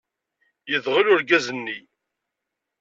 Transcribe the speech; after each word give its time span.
Yedɣel 0.71 1.07
urgaz-nni! 1.13 1.77